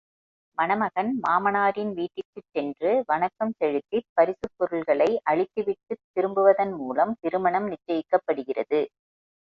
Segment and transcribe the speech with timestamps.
[0.57, 8.81] மணமகன் மாமனாரின் வீட்டிற்குச் சென்று, வணக்கம் செலுத்திப் பரிசுப் பொருள்களை அளித்துவிட்டுத் திரும்புவதன் மூலம் திருமணம் நிச்சயிக்கப்படுகிறது.